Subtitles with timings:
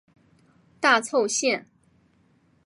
[0.79, 1.69] 大凑线。